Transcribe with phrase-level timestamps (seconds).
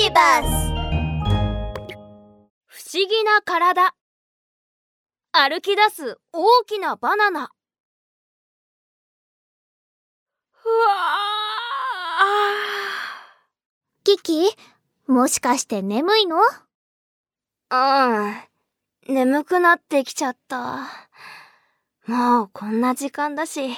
[0.00, 0.46] ビバス
[2.66, 3.92] 不思議な体。
[5.32, 7.50] 歩き出す大きなバナナ。
[10.52, 10.74] ふわ
[14.04, 14.48] キキ
[15.08, 16.36] もしかして眠いの？
[17.70, 18.36] ー
[19.08, 19.14] うん。
[19.16, 20.82] 眠くなってきちゃった。
[22.06, 23.74] もうこんな時間だし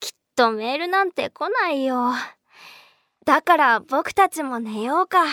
[0.00, 2.12] きっとメールなんて来ないよ
[3.26, 5.24] だから僕たちも寝ようか。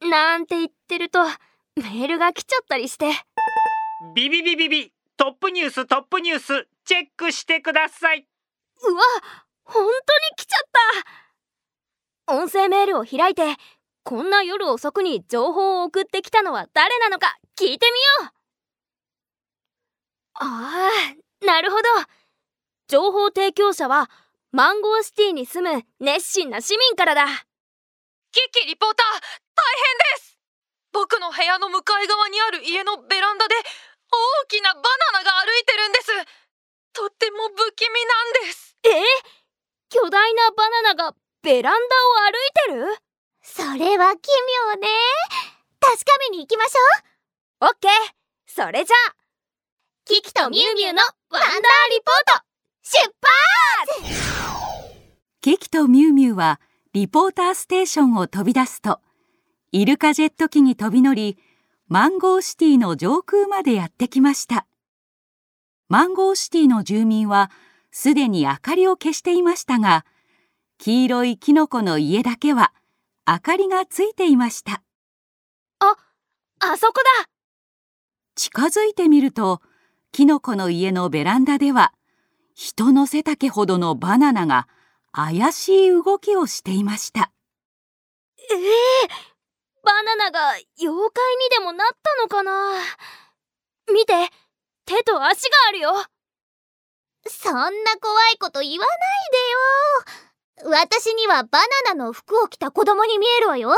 [0.00, 1.20] なんて言ってると
[1.76, 3.12] メールが来ちゃったりして。
[4.16, 8.26] ビビビビビトップニューストップニュースチェックしてください。
[8.82, 9.02] うわ
[9.62, 9.92] 本当に
[10.36, 10.68] 来ちゃっ
[12.26, 12.34] た。
[12.34, 13.44] 音声メールを開いて
[14.02, 17.86] こんな夜遅くに情報を送ってきたのは誰なのか聞いて
[18.20, 18.32] みよう。
[20.34, 20.90] あ
[21.40, 21.82] あなるほど。
[22.88, 24.10] 情報提供者は
[24.52, 27.24] マンゴーシティに住む熱心な市民からだ。
[27.24, 30.36] キキリポーター大変です。
[30.92, 34.82] 僕の部屋の向かい側にある家のベランダで大きなバ
[35.14, 36.12] ナナが歩いてるんです。
[36.92, 38.76] とっても不気味なんです。
[38.84, 38.90] え？
[39.88, 41.96] 巨大なバナナがベランダ
[42.76, 42.96] を歩いてる？
[43.40, 44.28] それは奇
[44.68, 44.88] 妙ね。
[45.80, 47.90] 確かめに行きましょオッケー。
[48.44, 49.14] それじゃあ
[50.04, 51.50] キキとミュウミュウのワンダー
[51.88, 52.51] リポート
[52.84, 54.12] 出発！
[55.40, 56.60] キキとミュウミュウは
[56.92, 59.00] リポーターステーションを飛び出すと
[59.70, 61.38] イルカジェット機に飛び乗り
[61.86, 64.66] マンゴーシティの上空までやってきました。
[65.88, 67.52] マンゴーシティの住民は
[67.92, 70.04] すでに明かりを消していましたが
[70.78, 72.72] 黄色いキノコの家だけは
[73.28, 74.82] 明かりがついていました。
[75.78, 77.28] あそこだ！
[78.34, 79.60] 近づいてみると
[80.10, 81.92] キノコの家のベランダでは
[82.54, 84.68] 人の背丈ほどのバナナが
[85.12, 87.32] 怪しい動きをしていました。
[88.38, 89.08] ええ
[89.82, 92.74] バナナが妖怪にでもなったのかな？
[93.92, 94.30] 見て
[94.84, 95.90] 手と足があるよ。
[97.24, 97.68] うそんな
[98.00, 100.70] 怖いこと言わないでよ。
[100.70, 103.74] 私にはバナナの服を着た子供に見えるわよ。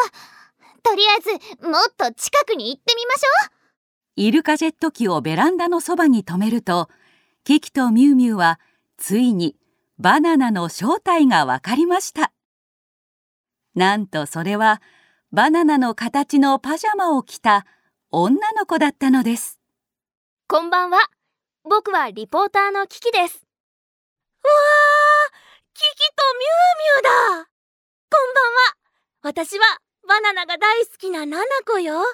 [0.82, 3.52] とりあえずもっと近くに行ってみましょ
[4.16, 6.90] イルカジェット機をベランダのそばに止めると
[7.44, 8.58] キキとミュウミュウは
[8.96, 9.54] ついに
[9.98, 12.32] バナナの正体がわかりました。
[13.74, 14.80] なんとそれは
[15.30, 17.66] バナナの形のパジャマを着た
[18.10, 19.60] 女の子だったのです。
[20.48, 20.98] こんばんは。
[21.64, 23.44] 僕はリポーターのキキです。
[24.42, 25.30] わあ
[25.74, 27.48] キキとミュウミュウだ。
[28.10, 28.74] こんばんは。
[29.20, 29.64] 私は
[30.08, 32.04] バナナが大好きなナナコよ。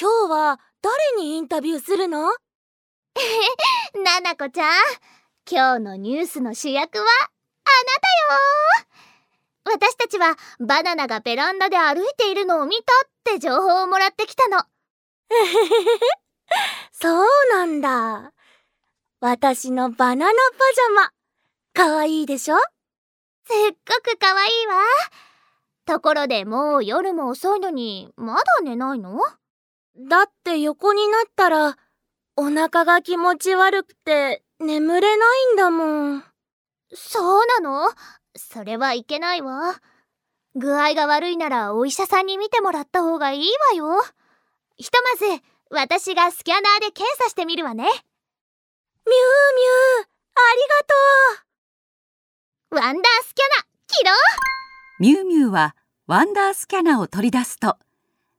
[0.00, 2.28] 今日は誰にインタビューするの？
[2.30, 2.34] う
[4.14, 4.66] ななこちゃん
[5.50, 8.86] 今日のニュースの主役はあな
[9.66, 9.76] たよ。
[9.76, 14.58] 私たちはバナナがベランダで歩いているのを見たって情報をもらってきたの。
[16.92, 18.32] そうなんだ。
[19.18, 21.12] 私のバナナパジャマ。
[21.88, 22.56] かわいいでしょ？
[22.56, 22.62] す
[23.72, 24.74] っごく可愛いわ。
[25.86, 29.18] ところでもう夜も遅いのにまだ寝ないの？
[29.98, 31.76] だって横になったら
[32.36, 36.24] お腹が気持ち悪くて眠れないんだもん。
[36.92, 37.92] そうなの？
[38.36, 39.74] それはいけないわ。
[40.56, 44.02] 具合が悪いならお医者さんに見てもらった方がいいわよ。
[44.76, 47.84] ひとまず私がスキャナーで検査してみるわね。
[47.84, 50.62] ミュウミュウあり
[52.70, 54.10] がとワンダースキャナ起動
[54.98, 57.76] ミュウミュウはワンダースキャナを取り出すと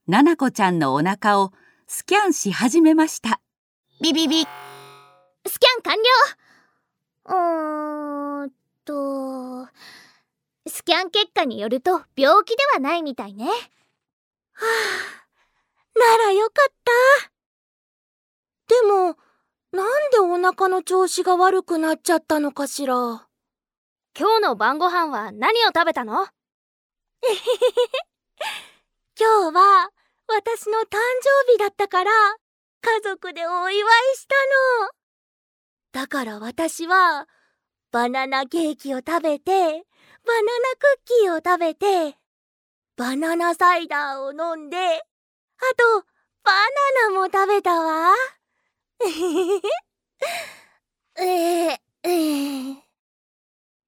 [0.08, 1.54] ナナコちゃんのお腹を
[1.88, 3.40] スキャンし始めました
[4.02, 4.46] ビビビ。
[5.48, 6.02] スキャン完了。
[7.28, 8.52] うーん
[8.84, 9.70] と。
[10.68, 13.46] スキャン結果によると病気ではないみたいね。
[13.46, 13.52] うは
[15.96, 16.92] あならよかった。
[18.68, 19.16] でも
[19.72, 22.96] なんでお腹の調子が悪くなっちゃったのかしら？
[24.18, 26.16] 今日の晩ご飯は何を食べたの？
[29.18, 29.90] 今日は
[30.28, 30.98] 私の誕
[31.48, 32.12] 生日だったから
[32.86, 33.76] 家族でお祝い
[34.16, 34.36] した
[34.84, 36.02] の。
[36.04, 37.28] だから私は
[37.92, 39.82] バナナケーキを食べてバナナ
[40.78, 42.16] クッキーを食べて
[42.96, 44.82] バナナサイダーを飲んであ
[45.76, 46.06] と
[46.44, 46.52] バ
[47.02, 48.14] ナナも食べたわ。
[51.18, 52.76] えー、えー、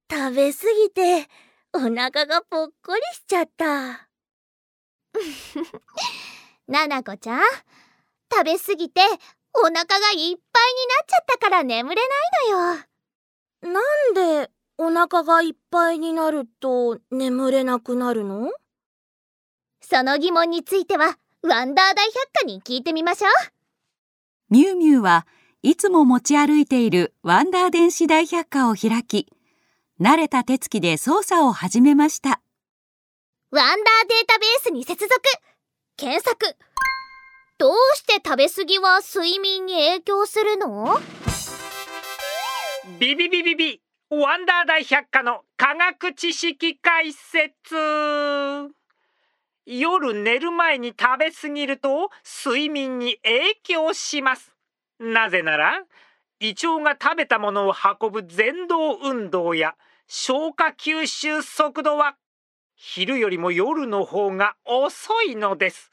[0.09, 1.29] 食べすぎて
[1.71, 4.09] お腹がぽっこりしちゃった。
[6.67, 7.41] ななこちゃん。
[8.31, 9.01] 食べ過ぎて
[9.53, 9.85] お腹がいっ
[10.15, 10.37] ぱいになっ
[11.07, 13.73] ちゃったから眠れないのよ。
[13.73, 13.79] な
[14.41, 18.51] んでお腹がいっぱいになると眠れなくなるの？
[19.81, 23.31] その疑問についてはワンダー大百科に聞いてみましょう。
[24.49, 25.25] ミュウミュウは
[25.63, 29.27] いつも持ち歩いているワンダー電子大百科を開き
[29.99, 32.41] 慣れた手つきで操作を始めました。
[33.49, 35.09] ワンダーデータベースに接続。
[35.95, 36.55] 検索
[37.59, 40.99] どうして食べ過ぎは睡眠に影響するの？
[42.99, 43.81] ビビビビビ
[44.11, 47.75] ワンダー大百科の科学知識解説。
[49.65, 52.11] 夜寝る前に食べ過ぎると
[52.45, 54.53] 睡眠に影響します。
[54.99, 55.83] なぜなら
[56.39, 59.73] 胃腸が食べたものを運ぶ前動運動や
[60.07, 62.17] 消化吸収速度は
[62.75, 65.89] 昼よりも夜の方が遅いのです。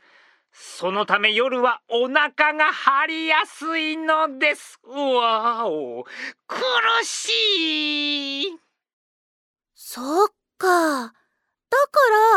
[0.57, 4.79] そのため夜はお腹が張りやすいのです。
[4.85, 6.05] うわお。
[6.47, 6.59] 苦
[7.05, 8.59] しい。
[9.75, 11.07] そっか。
[11.07, 11.13] だか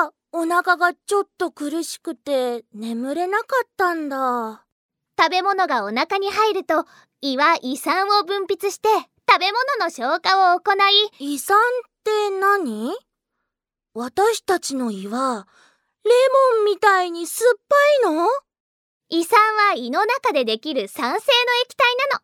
[0.01, 4.65] らお腹がちょっと苦しくて眠れなかったんだ。
[5.19, 6.85] 食べ物がお腹に入ると
[7.21, 8.89] 胃は胃酸を分泌して
[9.29, 10.73] 食べ物の消化を行
[11.19, 11.33] い。
[11.33, 11.59] 胃酸っ
[12.03, 12.95] て何？
[13.93, 15.53] 私たちの胃はレ
[16.09, 17.59] モンみたいに酸っ
[18.03, 18.27] ぱいの？
[19.09, 19.39] 胃酸
[19.69, 21.19] は胃の中でできる酸性の
[21.63, 22.21] 液体なの。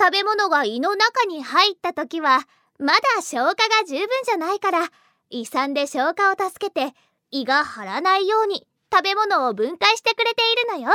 [0.00, 2.46] 食べ物が胃の中に入った時は
[2.78, 4.88] まだ消化が十分じゃないから
[5.30, 6.94] 胃酸で消化を助けて
[7.30, 10.92] 胃が張らないように食べ物を分解してくれているのよ。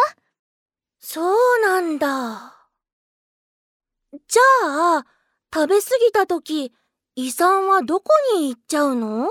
[0.99, 2.69] そうなんだ。
[4.27, 5.05] じゃあ、
[5.53, 6.73] 食べ過ぎた時、
[7.15, 9.29] 胃酸はどこに行っちゃうの？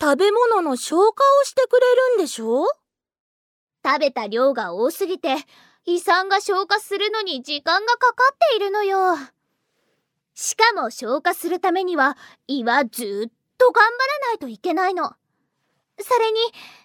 [0.00, 2.66] 食べ物の消化をしてくれるんでしょ？
[3.84, 5.36] 食べた量が多すぎて
[5.84, 9.16] 胃酸が消化するのに時間がかかっているのよ。
[10.34, 12.16] しかも消化するためには
[12.46, 15.14] 胃はずっと頑張らないといけないの。
[16.00, 16.38] それに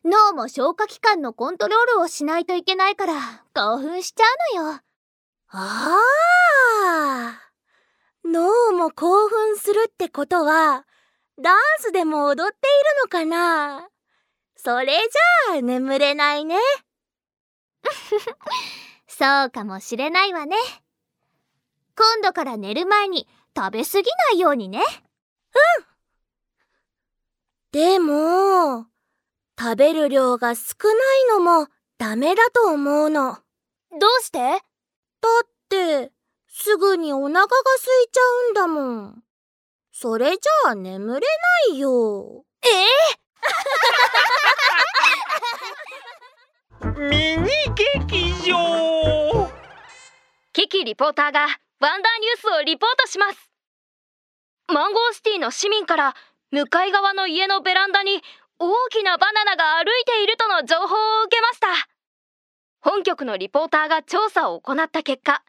[0.06, 4.26] 脳も消化器官のコントロールをしないといけないから興奮しちゃ
[4.56, 4.80] うのよ。
[5.50, 6.00] あ
[6.86, 7.40] あ。
[8.26, 10.88] 脳も興奮するってことは、
[11.42, 13.88] ダンスでも踊っているのかな？
[14.56, 16.58] それじゃあ眠れないね。
[19.08, 20.56] そうかもしれないわね
[21.96, 24.82] 今度から寝る前に食べ過ぎないようにね
[27.74, 28.86] でも、
[29.60, 33.40] 食べる量が少ないのもダメだと思うの。
[34.00, 34.38] どうして？
[34.40, 34.62] だっ
[35.70, 36.12] て、
[36.48, 39.24] すぐにお腹が空いちゃうんだもん。
[39.96, 41.22] それじゃあ眠れ
[41.70, 42.44] ないよ。
[46.98, 49.52] ミニ劇場。
[50.52, 53.52] キキリポーターがワンダーニュースをリポートします。
[54.68, 56.16] マンゴーシティの市民から
[56.50, 58.20] 向かい側の家のベランダに
[58.58, 60.88] 大きなバナナが歩いているとの情報を
[61.26, 61.68] 受けました。
[62.82, 65.44] 本局のリポーターが調査を行った結果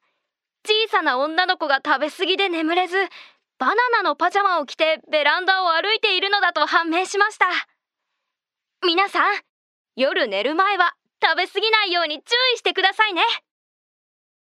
[0.67, 2.97] 小さな女の子が食べ過ぎで眠れず
[3.59, 7.47] バナナのパジャマを着てベランダを歩いているのだと判明しました。
[8.85, 9.35] 皆さん
[9.97, 13.23] 夜寝る前は食べ過ぎないように注意してくださいね。